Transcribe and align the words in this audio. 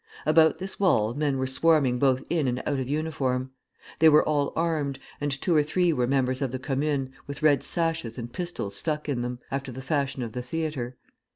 About 0.25 0.57
this 0.57 0.79
wall 0.79 1.13
men 1.13 1.37
were 1.37 1.45
swarming 1.45 1.99
both 1.99 2.23
in 2.27 2.47
and 2.47 2.57
out 2.65 2.79
of 2.79 2.89
uniform. 2.89 3.51
They 3.99 4.09
were 4.09 4.27
all 4.27 4.51
armed, 4.55 4.97
and 5.21 5.29
two 5.31 5.55
or 5.55 5.61
three 5.61 5.93
were 5.93 6.07
members 6.07 6.41
of 6.41 6.51
the 6.51 6.57
Commune, 6.57 7.13
with 7.27 7.43
red 7.43 7.61
sashes 7.63 8.17
and 8.17 8.33
pistols 8.33 8.75
stuck 8.75 9.07
in 9.07 9.21
them, 9.21 9.37
after 9.51 9.71
the 9.71 9.79
fashion 9.83 10.23
of 10.23 10.31
the 10.31 10.41
theatre. 10.41 10.97